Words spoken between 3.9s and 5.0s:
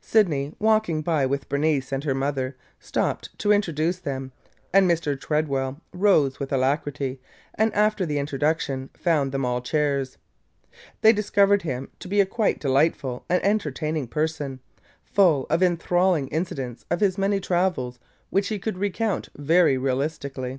them, and